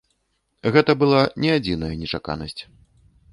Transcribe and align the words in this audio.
Гэта 0.75 0.95
была 1.01 1.19
не 1.43 1.51
адзіная 1.57 1.91
нечаканасць. 2.01 2.61